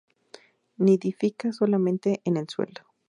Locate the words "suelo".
2.49-2.81